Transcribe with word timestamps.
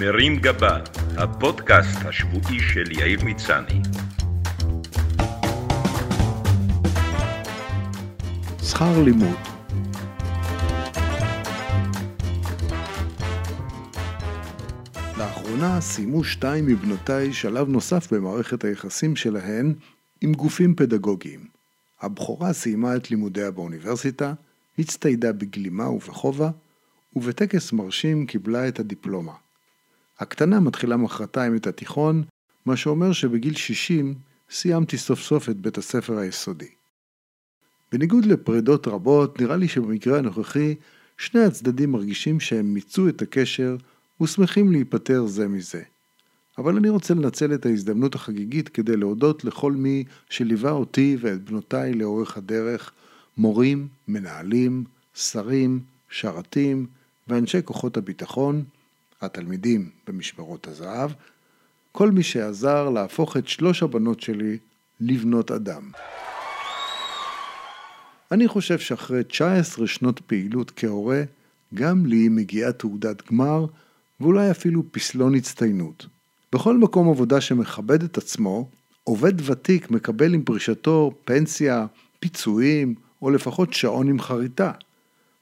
מרים 0.00 0.36
גבה, 0.36 0.78
הפודקאסט 1.16 1.98
השבועי 2.04 2.60
של 2.60 2.92
יאיר 2.92 3.24
מצני. 3.24 3.80
שכר 8.62 9.02
לימוד 9.04 9.36
לאחרונה 15.18 15.80
סיימו 15.80 16.24
שתיים 16.24 16.66
מבנותיי 16.66 17.32
שלב 17.32 17.68
נוסף 17.68 18.12
במערכת 18.12 18.64
היחסים 18.64 19.16
שלהן 19.16 19.74
עם 20.20 20.32
גופים 20.32 20.74
פדגוגיים. 20.74 21.40
הבכורה 22.00 22.52
סיימה 22.52 22.96
את 22.96 23.10
לימודיה 23.10 23.50
באוניברסיטה, 23.50 24.32
הצטיידה 24.78 25.32
בגלימה 25.32 25.90
ובכובע, 25.90 26.50
ובטקס 27.16 27.72
מרשים 27.72 28.26
קיבלה 28.26 28.68
את 28.68 28.80
הדיפלומה. 28.80 29.45
הקטנה 30.18 30.60
מתחילה 30.60 30.96
מחרתיים 30.96 31.56
את 31.56 31.66
התיכון, 31.66 32.22
מה 32.66 32.76
שאומר 32.76 33.12
שבגיל 33.12 33.54
60 33.54 34.14
סיימתי 34.50 34.98
סוף 34.98 35.20
סוף 35.20 35.48
את 35.48 35.56
בית 35.56 35.78
הספר 35.78 36.18
היסודי. 36.18 36.68
בניגוד 37.92 38.24
לפרידות 38.24 38.88
רבות, 38.88 39.40
נראה 39.40 39.56
לי 39.56 39.68
שבמקרה 39.68 40.18
הנוכחי 40.18 40.74
שני 41.18 41.44
הצדדים 41.44 41.92
מרגישים 41.92 42.40
שהם 42.40 42.74
מיצו 42.74 43.08
את 43.08 43.22
הקשר 43.22 43.76
ושמחים 44.20 44.72
להיפטר 44.72 45.26
זה 45.26 45.48
מזה. 45.48 45.82
אבל 46.58 46.76
אני 46.76 46.88
רוצה 46.88 47.14
לנצל 47.14 47.54
את 47.54 47.66
ההזדמנות 47.66 48.14
החגיגית 48.14 48.68
כדי 48.68 48.96
להודות 48.96 49.44
לכל 49.44 49.72
מי 49.72 50.04
שליווה 50.30 50.70
אותי 50.70 51.16
ואת 51.20 51.44
בנותיי 51.44 51.94
לאורך 51.94 52.36
הדרך, 52.36 52.92
מורים, 53.36 53.88
מנהלים, 54.08 54.84
שרים, 55.14 55.80
שרתים 56.10 56.86
ואנשי 57.28 57.58
כוחות 57.64 57.96
הביטחון, 57.96 58.64
התלמידים 59.20 59.90
במשמרות 60.08 60.66
הזהב, 60.66 61.10
כל 61.92 62.10
מי 62.10 62.22
שעזר 62.22 62.88
להפוך 62.88 63.36
את 63.36 63.48
שלוש 63.48 63.82
הבנות 63.82 64.20
שלי 64.20 64.58
לבנות 65.00 65.50
אדם. 65.50 65.90
אני 68.32 68.48
חושב 68.48 68.78
שאחרי 68.78 69.24
19 69.24 69.86
שנות 69.86 70.20
פעילות 70.20 70.72
כהורה, 70.76 71.22
גם 71.74 72.06
לי 72.06 72.28
מגיעה 72.28 72.72
תעודת 72.72 73.30
גמר 73.30 73.66
ואולי 74.20 74.50
אפילו 74.50 74.82
פסלון 74.90 75.34
הצטיינות. 75.34 76.06
בכל 76.52 76.76
מקום 76.76 77.10
עבודה 77.10 77.40
שמכבד 77.40 78.02
את 78.02 78.18
עצמו, 78.18 78.68
עובד 79.04 79.50
ותיק 79.50 79.90
מקבל 79.90 80.34
עם 80.34 80.42
פרישתו 80.42 81.12
פנסיה, 81.24 81.86
פיצויים, 82.18 82.94
או 83.22 83.30
לפחות 83.30 83.72
שעון 83.72 84.08
עם 84.08 84.20
חריטה. 84.20 84.72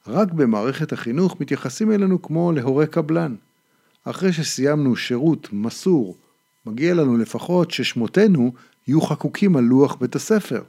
רק 0.06 0.32
במערכת 0.32 0.92
החינוך 0.92 1.40
מתייחסים 1.40 1.92
אלינו 1.92 2.22
כמו 2.22 2.52
להורה 2.52 2.86
קבלן. 2.86 3.34
אחרי 4.04 4.32
שסיימנו 4.32 4.96
שירות 4.96 5.48
מסור, 5.52 6.16
מגיע 6.66 6.94
לנו 6.94 7.16
לפחות 7.16 7.70
ששמותינו 7.70 8.52
יהיו 8.88 9.00
חקוקים 9.00 9.56
על 9.56 9.64
לוח 9.64 9.94
בית 9.94 10.16
הספר, 10.16 10.62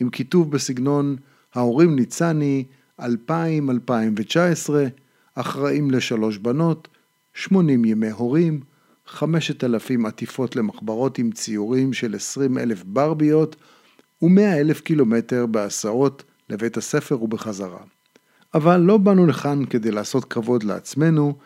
עם 0.00 0.10
כיתוב 0.10 0.50
בסגנון 0.50 1.16
ההורים 1.54 1.96
ניצני 1.96 2.64
2000-2019, 3.00 3.04
אחראים 5.34 5.90
לשלוש 5.90 6.38
בנות, 6.38 6.88
80 7.34 7.84
ימי 7.84 8.10
הורים, 8.10 8.60
5,000 9.06 10.06
עטיפות 10.06 10.56
למחברות 10.56 11.18
עם 11.18 11.30
ציורים 11.30 11.92
של 11.92 12.14
20 12.14 12.58
אלף 12.58 12.84
ברביות 12.84 13.56
ו-100 14.22 14.40
אלף 14.40 14.80
קילומטר 14.80 15.46
בהסעות 15.46 16.24
לבית 16.50 16.76
הספר 16.76 17.22
ובחזרה. 17.22 17.80
אבל 18.54 18.76
לא 18.76 18.96
באנו 18.96 19.26
לכאן 19.26 19.64
כדי 19.64 19.90
לעשות 19.90 20.24
כבוד 20.24 20.62
לעצמנו, 20.62 21.38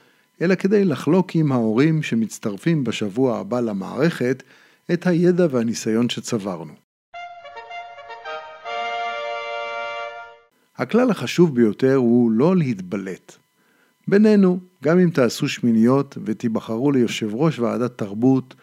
אלא 0.42 0.55
כדי 0.55 0.84
לחלוק 0.84 1.34
עם 1.34 1.52
ההורים 1.52 2.02
שמצטרפים 2.02 2.84
בשבוע 2.84 3.38
הבא 3.38 3.60
למערכת 3.60 4.42
את 4.92 5.06
הידע 5.06 5.47
והניסיון 5.50 6.08
שצברנו. 6.08 6.72
הכלל 10.76 11.10
החשוב 11.10 11.54
ביותר 11.54 11.94
הוא 11.94 12.31
לא 12.31 12.56
להתבלט. 12.56 13.37
בינינו, 14.09 14.60
גם 14.84 14.98
אם 14.98 15.10
תעשו 15.10 15.48
שמיניות 15.48 16.19
ותיבחרו 16.25 16.92
ליושב 16.92 17.34
ראש 17.34 17.59
ועדת 17.59 17.98
תרבות, 17.98 18.54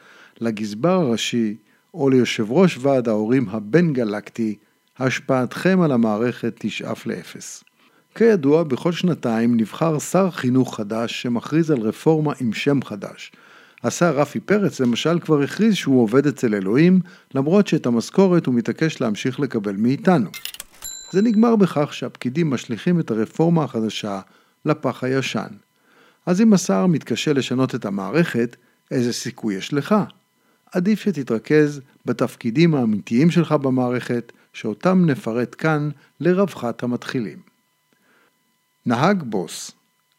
לגזבר 0.42 0.90
הראשי 0.90 1.58
או 1.94 2.10
ליושב 2.10 2.52
ראש 2.52 2.78
ועד 2.82 3.08
ההורים 3.08 3.50
הבין-גלקטי, 3.50 4.56
השפעתכם 4.98 5.82
על 5.82 5.92
המערכת 5.92 6.54
תשאף 6.60 7.06
לאפס. 7.06 7.64
כידוע, 8.18 8.64
בכל 8.64 8.92
שנתיים 8.92 9.58
נבחר 9.58 10.00
שר 10.00 10.32
חינוך 10.32 10.76
חדש 10.76 11.22
שמכריז 11.22 11.72
על 11.72 11.80
רפורמה 11.80 12.34
עם 12.42 12.54
שם 12.54 12.80
חדש. 12.84 13.32
השר 13.84 14.18
רפי 14.18 14.40
פרץ 14.40 14.80
למשל 14.80 15.20
כבר 15.20 15.42
הכריז 15.42 15.76
שהוא 15.76 16.02
עובד 16.02 16.28
אצל 16.28 16.56
אלוהים, 16.56 17.00
למרות 17.36 17.68
שאת 17.68 17.86
המשכורת 17.86 18.46
הוא 18.46 18.56
מתעקש 18.56 19.02
להמשיך 19.02 19.40
לקבל 19.40 19.76
מאיתנו. 19.76 20.30
זה 21.12 21.22
נגמר 21.22 21.56
בכך 21.56 21.94
שהפקידים 21.94 22.50
משליכים 22.50 23.00
את 23.00 23.12
הרפורמה 23.12 23.64
החדשה 23.64 24.20
לפח 24.66 25.04
הישן. 25.04 25.54
אז 26.26 26.42
אם 26.42 26.54
השר 26.54 26.86
מתקשה 26.86 27.34
לשנות 27.34 27.76
את 27.76 27.86
המערכת, 27.86 28.56
איזה 28.92 29.14
סיכוי 29.14 29.56
יש 29.56 29.74
לך? 29.74 29.96
עדיף 30.72 31.00
שתתרכז 31.00 31.82
בתפקידים 32.06 32.76
האמיתיים 32.76 33.32
שלך 33.32 33.52
במערכת, 33.52 34.32
שאותם 34.54 35.06
נפרט 35.06 35.56
כאן 35.58 35.90
לרווחת 36.20 36.84
המתחילים. 36.84 37.47
נהג 38.88 39.24
בוס 39.24 39.72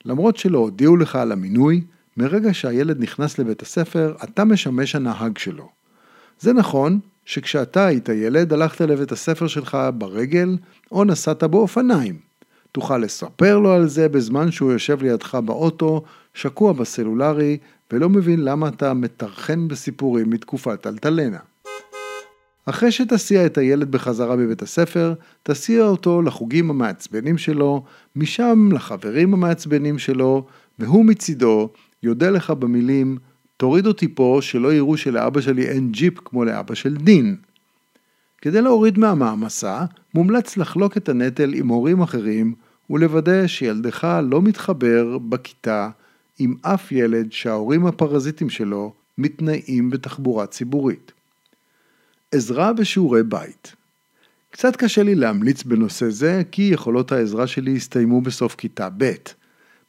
למרות 0.04 0.36
שלא 0.36 0.58
הודיעו 0.58 0.96
לך 0.96 1.16
על 1.16 1.32
המינוי, 1.32 1.84
מרגע 2.16 2.54
שהילד 2.54 3.00
נכנס 3.00 3.38
לבית 3.38 3.62
הספר, 3.62 4.14
אתה 4.24 4.44
משמש 4.44 4.96
הנהג 4.96 5.38
שלו. 5.38 5.68
זה 6.40 6.52
נכון 6.52 7.00
שכשאתה 7.24 7.86
היית 7.86 8.08
ילד, 8.08 8.52
הלכת 8.52 8.80
לבית 8.80 9.12
הספר 9.12 9.46
שלך 9.46 9.78
ברגל, 9.94 10.56
או 10.92 11.04
נסעת 11.04 11.44
באופניים. 11.44 12.18
תוכל 12.72 12.98
לספר 12.98 13.58
לו 13.58 13.72
על 13.72 13.88
זה 13.88 14.08
בזמן 14.08 14.50
שהוא 14.50 14.72
יושב 14.72 15.02
לידך 15.02 15.34
באוטו, 15.34 16.02
שקוע 16.34 16.72
בסלולרי, 16.72 17.58
ולא 17.92 18.08
מבין 18.08 18.44
למה 18.44 18.68
אתה 18.68 18.94
מטרחן 18.94 19.68
בסיפורים 19.68 20.30
מתקופת 20.30 20.86
אלטלנה. 20.86 21.38
אחרי 22.70 22.92
שתסיע 22.92 23.46
את 23.46 23.58
הילד 23.58 23.90
בחזרה 23.90 24.36
בבית 24.36 24.62
הספר, 24.62 25.14
תסיע 25.42 25.82
אותו 25.82 26.22
לחוגים 26.22 26.70
המעצבנים 26.70 27.38
שלו, 27.38 27.84
משם 28.16 28.68
לחברים 28.72 29.34
המעצבנים 29.34 29.98
שלו, 29.98 30.46
והוא 30.78 31.04
מצידו 31.04 31.68
יודה 32.02 32.30
לך 32.30 32.50
במילים 32.50 33.18
תוריד 33.56 33.86
אותי 33.86 34.14
פה 34.14 34.38
שלא 34.42 34.72
יראו 34.72 34.96
שלאבא 34.96 35.40
שלי 35.40 35.66
אין 35.66 35.92
ג'יפ 35.92 36.14
כמו 36.24 36.44
לאבא 36.44 36.74
של 36.74 36.96
דין. 36.96 37.36
כדי 38.42 38.62
להוריד 38.62 38.98
מהמעמסה, 38.98 39.84
מומלץ 40.14 40.56
לחלוק 40.56 40.96
את 40.96 41.08
הנטל 41.08 41.54
עם 41.54 41.68
הורים 41.68 42.00
אחרים 42.00 42.54
ולוודא 42.90 43.46
שילדך 43.46 44.18
לא 44.22 44.42
מתחבר 44.42 45.18
בכיתה 45.18 45.90
עם 46.38 46.54
אף 46.62 46.92
ילד 46.92 47.32
שההורים 47.32 47.86
הפרזיטים 47.86 48.50
שלו 48.50 48.92
מתנאים 49.18 49.90
בתחבורה 49.90 50.46
ציבורית. 50.46 51.17
עזרה 52.32 52.72
בשיעורי 52.72 53.22
בית 53.22 53.76
קצת 54.50 54.76
קשה 54.76 55.02
לי 55.02 55.14
להמליץ 55.14 55.62
בנושא 55.62 56.08
זה 56.08 56.42
כי 56.50 56.62
יכולות 56.62 57.12
העזרה 57.12 57.46
שלי 57.46 57.76
הסתיימו 57.76 58.20
בסוף 58.20 58.54
כיתה 58.54 58.88
ב'. 58.96 59.12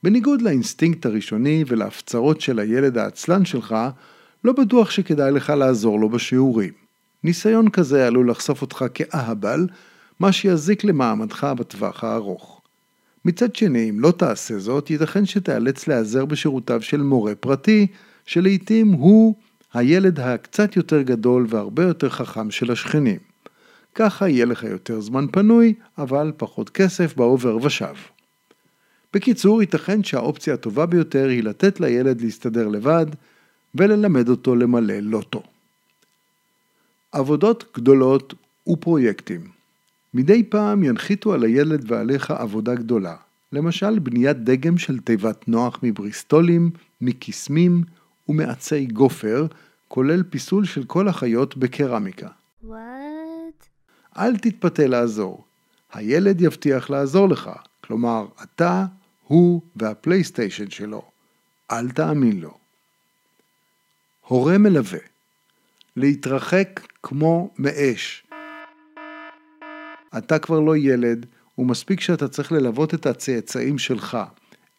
בניגוד 0.03 0.41
לאינסטינקט 0.41 1.05
הראשוני 1.05 1.63
ולהפצרות 1.67 2.41
של 2.41 2.59
הילד 2.59 2.97
העצלן 2.97 3.45
שלך, 3.45 3.75
לא 4.43 4.53
בטוח 4.53 4.89
שכדאי 4.89 5.31
לך 5.31 5.49
לעזור 5.49 5.99
לו 5.99 6.09
בשיעורים. 6.09 6.73
ניסיון 7.23 7.69
כזה 7.69 8.07
עלול 8.07 8.29
לחשוף 8.29 8.61
אותך 8.61 8.85
כאהבל, 8.93 9.67
מה 10.19 10.31
שיזיק 10.31 10.83
למעמדך 10.83 11.43
בטווח 11.57 12.03
הארוך. 12.03 12.61
מצד 13.25 13.55
שני, 13.55 13.89
אם 13.89 13.99
לא 13.99 14.11
תעשה 14.11 14.59
זאת, 14.59 14.89
ייתכן 14.89 15.25
שתיאלץ 15.25 15.87
להיעזר 15.87 16.25
בשירותיו 16.25 16.81
של 16.81 17.01
מורה 17.01 17.35
פרטי, 17.35 17.87
שלעיתים 18.25 18.87
הוא 18.87 19.35
הילד 19.73 20.19
הקצת 20.19 20.75
יותר 20.75 21.01
גדול 21.01 21.45
והרבה 21.49 21.83
יותר 21.83 22.09
חכם 22.09 22.51
של 22.51 22.71
השכנים. 22.71 23.19
ככה 23.95 24.29
יהיה 24.29 24.45
לך 24.45 24.63
יותר 24.63 25.01
זמן 25.01 25.25
פנוי, 25.31 25.73
אבל 25.97 26.31
פחות 26.37 26.69
כסף 26.69 27.15
בעובר 27.15 27.57
ושב. 27.57 27.93
בקיצור, 29.13 29.61
ייתכן 29.61 30.03
שהאופציה 30.03 30.53
הטובה 30.53 30.85
ביותר 30.85 31.27
היא 31.27 31.43
לתת 31.43 31.79
לילד 31.79 32.21
להסתדר 32.21 32.67
לבד 32.67 33.05
וללמד 33.75 34.29
אותו 34.29 34.55
למלא 34.55 34.99
לוטו. 34.99 35.43
עבודות 37.11 37.63
גדולות 37.75 38.33
ופרויקטים 38.67 39.41
מדי 40.13 40.43
פעם 40.43 40.83
ינחיתו 40.83 41.33
על 41.33 41.43
הילד 41.43 41.91
ועליך 41.91 42.31
עבודה 42.31 42.75
גדולה, 42.75 43.15
למשל 43.53 43.99
בניית 43.99 44.37
דגם 44.37 44.77
של 44.77 44.99
תיבת 44.99 45.47
נוח 45.47 45.79
מבריסטולים, 45.83 46.69
מקיסמים 47.01 47.83
ומעצי 48.29 48.85
גופר, 48.85 49.45
כולל 49.87 50.23
פיסול 50.23 50.65
של 50.65 50.83
כל 50.83 51.07
החיות 51.07 51.57
בקרמיקה. 51.57 52.27
What? 52.63 52.69
אל 54.17 54.37
תתפתה 54.37 54.87
לעזור. 54.87 55.45
הילד 55.93 56.41
יבטיח 56.41 56.89
לעזור 56.89 57.29
לך, 57.29 57.49
כלומר, 57.81 58.27
אתה, 58.43 58.85
הוא 59.23 59.61
והפלייסטיישן 59.75 60.69
שלו. 60.69 61.01
אל 61.71 61.89
תאמין 61.89 62.39
לו. 62.39 62.57
הורה 64.27 64.57
מלווה. 64.57 64.99
להתרחק 65.95 66.87
כמו 67.03 67.53
מאש. 67.57 68.23
אתה 70.17 70.39
כבר 70.39 70.59
לא 70.59 70.77
ילד, 70.77 71.25
ומספיק 71.57 72.01
שאתה 72.01 72.27
צריך 72.27 72.51
ללוות 72.51 72.93
את 72.93 73.05
הצאצאים 73.05 73.77
שלך. 73.77 74.17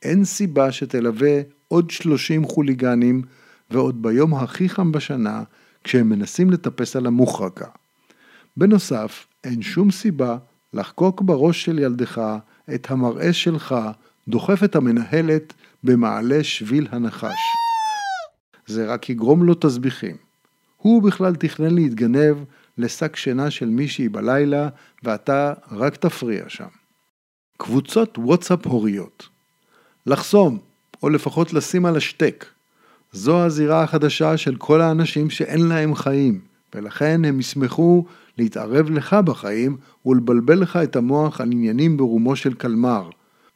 אין 0.02 0.24
סיבה 0.24 0.72
שתלווה 0.72 1.40
עוד 1.68 1.90
30 1.90 2.44
חוליגנים, 2.44 3.22
ועוד 3.70 4.02
ביום 4.02 4.34
הכי 4.34 4.68
חם 4.68 4.92
בשנה, 4.92 5.42
כשהם 5.84 6.08
מנסים 6.08 6.50
לטפס 6.50 6.96
על 6.96 7.06
המוחרקה. 7.06 7.68
בנוסף, 8.56 9.26
אין 9.44 9.62
שום 9.62 9.90
סיבה 9.90 10.38
לחקוק 10.74 11.20
בראש 11.20 11.64
של 11.64 11.78
ילדך 11.78 12.38
את 12.74 12.90
המראה 12.90 13.32
שלך 13.32 13.74
דוחף 14.28 14.64
את 14.64 14.76
המנהלת 14.76 15.52
במעלה 15.84 16.44
שביל 16.44 16.88
הנחש. 16.90 17.38
זה 18.66 18.92
רק 18.92 19.10
יגרום 19.10 19.42
לו 19.42 19.54
תסביכים. 19.54 20.16
הוא 20.76 21.02
בכלל 21.02 21.34
תכנן 21.34 21.74
להתגנב 21.74 22.36
לשק 22.78 23.16
שינה 23.16 23.50
של 23.50 23.68
מישהי 23.68 24.08
בלילה, 24.08 24.68
ואתה 25.02 25.52
רק 25.70 25.96
תפריע 25.96 26.44
שם. 26.48 26.68
קבוצות 27.56 28.18
וואטסאפ 28.18 28.66
הוריות 28.66 29.28
לחסום, 30.06 30.58
או 31.02 31.08
לפחות 31.08 31.52
לשים 31.52 31.86
על 31.86 31.96
השטק. 31.96 32.44
זו 33.12 33.44
הזירה 33.44 33.82
החדשה 33.82 34.36
של 34.36 34.56
כל 34.56 34.80
האנשים 34.80 35.30
שאין 35.30 35.68
להם 35.68 35.94
חיים, 35.94 36.40
ולכן 36.74 37.24
הם 37.24 37.40
ישמחו 37.40 38.04
להתערב 38.38 38.90
לך 38.90 39.14
בחיים 39.14 39.76
ולבלבל 40.06 40.58
לך 40.58 40.76
את 40.76 40.96
המוח 40.96 41.40
על 41.40 41.52
עניינים 41.52 41.96
ברומו 41.96 42.36
של 42.36 42.54
קלמר, 42.54 43.10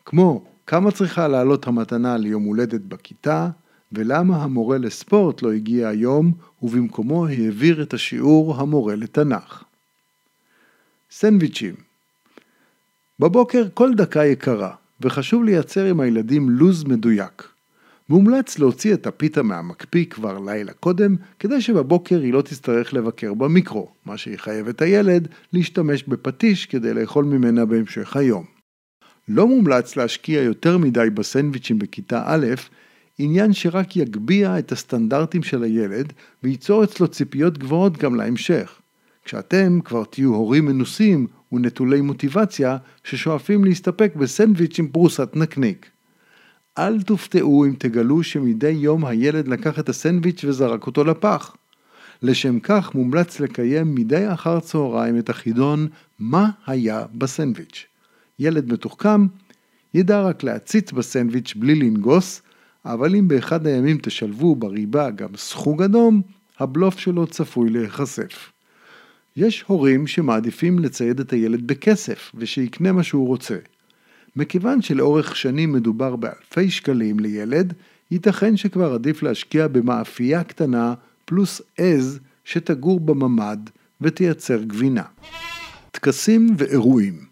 כמו 0.04 0.44
כמה 0.66 0.90
צריכה 0.90 1.28
לעלות 1.28 1.66
המתנה 1.66 2.16
ליום 2.16 2.44
הולדת 2.44 2.80
בכיתה, 2.80 3.48
ולמה 3.92 4.42
המורה 4.42 4.78
לספורט 4.78 5.42
לא 5.42 5.52
הגיע 5.52 5.88
היום, 5.88 6.32
ובמקומו 6.62 7.26
העביר 7.26 7.82
את 7.82 7.94
השיעור 7.94 8.56
המורה 8.56 8.96
לתנ"ך. 8.96 9.64
סנדוויצ'ים 11.10 11.74
בבוקר 13.18 13.64
כל 13.74 13.94
דקה 13.94 14.24
יקרה, 14.24 14.74
וחשוב 15.00 15.44
לייצר 15.44 15.84
עם 15.84 16.00
הילדים 16.00 16.50
לוז 16.50 16.84
מדויק. 16.84 17.53
מומלץ 18.08 18.58
להוציא 18.58 18.94
את 18.94 19.06
הפיתה 19.06 19.42
מהמקפיא 19.42 20.04
כבר 20.04 20.38
לילה 20.38 20.72
קודם, 20.72 21.16
כדי 21.38 21.60
שבבוקר 21.60 22.20
היא 22.20 22.32
לא 22.32 22.42
תצטרך 22.42 22.94
לבקר 22.94 23.34
במיקרו, 23.34 23.90
מה 24.04 24.16
שיחייב 24.16 24.68
את 24.68 24.82
הילד 24.82 25.28
להשתמש 25.52 26.02
בפטיש 26.02 26.66
כדי 26.66 26.94
לאכול 26.94 27.24
ממנה 27.24 27.64
בהמשך 27.64 28.16
היום. 28.16 28.44
לא 29.28 29.48
מומלץ 29.48 29.96
להשקיע 29.96 30.42
יותר 30.42 30.78
מדי 30.78 31.10
בסנדוויצ'ים 31.14 31.78
בכיתה 31.78 32.22
א', 32.26 32.46
עניין 33.18 33.52
שרק 33.52 33.96
יגביה 33.96 34.58
את 34.58 34.72
הסטנדרטים 34.72 35.42
של 35.42 35.62
הילד 35.62 36.12
וייצור 36.42 36.84
אצלו 36.84 37.08
ציפיות 37.08 37.58
גבוהות 37.58 37.98
גם 37.98 38.14
להמשך. 38.14 38.80
כשאתם 39.24 39.78
כבר 39.84 40.04
תהיו 40.04 40.34
הורים 40.34 40.66
מנוסים 40.66 41.26
ונטולי 41.52 42.00
מוטיבציה 42.00 42.76
ששואפים 43.04 43.64
להסתפק 43.64 44.12
בסנדוויץ' 44.16 44.78
עם 44.78 44.88
פרוסת 44.88 45.30
נקניק. 45.36 45.90
אל 46.78 47.02
תופתעו 47.02 47.64
אם 47.64 47.74
תגלו 47.78 48.22
שמדי 48.22 48.70
יום 48.70 49.04
הילד 49.04 49.48
לקח 49.48 49.78
את 49.78 49.88
הסנדוויץ' 49.88 50.44
וזרק 50.44 50.86
אותו 50.86 51.04
לפח. 51.04 51.56
לשם 52.22 52.60
כך 52.60 52.94
מומלץ 52.94 53.40
לקיים 53.40 53.94
מדי 53.94 54.32
אחר 54.32 54.60
צהריים 54.60 55.18
את 55.18 55.30
החידון 55.30 55.88
מה 56.18 56.50
היה 56.66 57.04
בסנדוויץ'. 57.14 57.86
ילד 58.38 58.72
מתוחכם 58.72 59.26
ידע 59.94 60.20
רק 60.20 60.42
להציץ 60.42 60.92
בסנדוויץ' 60.92 61.54
בלי 61.56 61.74
לנגוס, 61.74 62.42
אבל 62.84 63.16
אם 63.16 63.28
באחד 63.28 63.66
הימים 63.66 63.98
תשלבו 64.02 64.56
בריבה 64.56 65.10
גם 65.10 65.28
סחוג 65.36 65.82
אדום, 65.82 66.22
הבלוף 66.58 66.98
שלו 66.98 67.26
צפוי 67.26 67.70
להיחשף. 67.70 68.52
יש 69.36 69.64
הורים 69.66 70.06
שמעדיפים 70.06 70.78
לצייד 70.78 71.20
את 71.20 71.32
הילד 71.32 71.66
בכסף 71.66 72.32
ושיקנה 72.34 72.92
מה 72.92 73.02
שהוא 73.02 73.26
רוצה. 73.26 73.56
מכיוון 74.36 74.82
שלאורך 74.82 75.36
שנים 75.36 75.72
מדובר 75.72 76.16
באלפי 76.16 76.70
שקלים 76.70 77.20
לילד, 77.20 77.72
ייתכן 78.10 78.56
שכבר 78.56 78.94
עדיף 78.94 79.22
להשקיע 79.22 79.68
במאפייה 79.68 80.44
קטנה 80.44 80.94
פלוס 81.24 81.62
עז 81.78 82.20
שתגור 82.44 83.00
בממ"ד 83.00 83.58
ותייצר 84.00 84.62
גבינה. 84.62 85.02
טקסים 85.90 86.54
ואירועים 86.58 87.24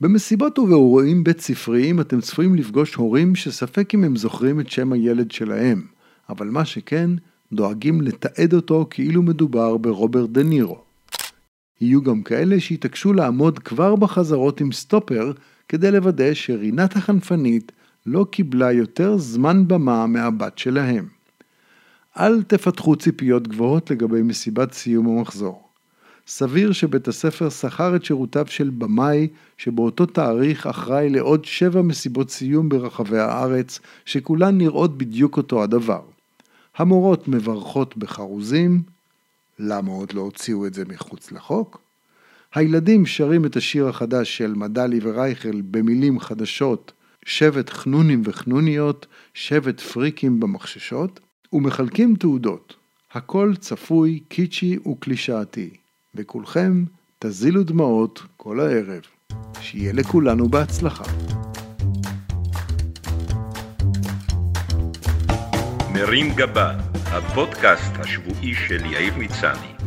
במסיבות 0.00 0.58
ובאירועים 0.58 1.24
בית 1.24 1.40
ספריים 1.40 2.00
אתם 2.00 2.20
צפויים 2.20 2.54
לפגוש 2.54 2.94
הורים 2.94 3.34
שספק 3.34 3.94
אם 3.94 4.04
הם 4.04 4.16
זוכרים 4.16 4.60
את 4.60 4.70
שם 4.70 4.92
הילד 4.92 5.30
שלהם, 5.30 5.82
אבל 6.28 6.46
מה 6.46 6.64
שכן, 6.64 7.10
דואגים 7.52 8.00
לתעד 8.00 8.54
אותו 8.54 8.86
כאילו 8.90 9.22
מדובר 9.22 9.76
ברוברט 9.76 10.30
דה 10.30 10.42
נירו. 10.42 10.89
יהיו 11.80 12.02
גם 12.02 12.22
כאלה 12.22 12.60
שיתעקשו 12.60 13.12
לעמוד 13.12 13.58
כבר 13.58 13.96
בחזרות 13.96 14.60
עם 14.60 14.72
סטופר 14.72 15.32
כדי 15.68 15.90
לוודא 15.90 16.34
שרינת 16.34 16.96
החנפנית 16.96 17.72
לא 18.06 18.26
קיבלה 18.30 18.72
יותר 18.72 19.16
זמן 19.18 19.68
במה 19.68 20.06
מהבת 20.06 20.58
שלהם. 20.58 21.08
אל 22.18 22.42
תפתחו 22.42 22.96
ציפיות 22.96 23.48
גבוהות 23.48 23.90
לגבי 23.90 24.22
מסיבת 24.22 24.72
סיום 24.72 25.18
המחזור. 25.18 25.70
סביר 26.26 26.72
שבית 26.72 27.08
הספר 27.08 27.48
שכר 27.50 27.96
את 27.96 28.04
שירותיו 28.04 28.46
של 28.48 28.70
במאי 28.70 29.28
שבאותו 29.58 30.06
תאריך 30.06 30.66
אחראי 30.66 31.10
לעוד 31.10 31.44
שבע 31.44 31.82
מסיבות 31.82 32.30
סיום 32.30 32.68
ברחבי 32.68 33.18
הארץ 33.18 33.80
שכולן 34.04 34.58
נראות 34.58 34.98
בדיוק 34.98 35.36
אותו 35.36 35.62
הדבר. 35.62 36.02
המורות 36.76 37.28
מברכות 37.28 37.96
בחרוזים, 37.96 38.82
למה 39.62 39.90
עוד 39.90 40.12
לא 40.12 40.20
הוציאו 40.20 40.66
את 40.66 40.74
זה 40.74 40.84
מחוץ 40.88 41.32
לחוק? 41.32 41.80
הילדים 42.54 43.06
שרים 43.06 43.44
את 43.44 43.56
השיר 43.56 43.88
החדש 43.88 44.36
של 44.36 44.54
מדלי 44.54 45.00
ורייכל 45.02 45.60
במילים 45.60 46.20
חדשות, 46.20 46.92
שבט 47.24 47.70
חנונים 47.70 48.22
וחנוניות, 48.24 49.06
שבט 49.34 49.80
פריקים 49.80 50.40
במחששות, 50.40 51.20
ומחלקים 51.52 52.16
תעודות. 52.16 52.76
הכל 53.12 53.52
צפוי, 53.58 54.20
קיצ'י 54.28 54.78
וקלישאתי. 54.86 55.70
וכולכם 56.14 56.84
תזילו 57.18 57.62
דמעות 57.62 58.22
כל 58.36 58.60
הערב. 58.60 59.02
שיהיה 59.60 59.92
לכולנו 59.92 60.48
בהצלחה. 60.48 61.04
מרים 65.94 66.34
גבה, 66.36 66.89
הפודקאסט 67.12 67.92
השבועי 68.00 68.54
של 68.54 68.86
יאיר 68.86 69.14
מצני. 69.18 69.79